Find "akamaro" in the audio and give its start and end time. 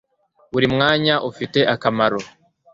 1.73-2.19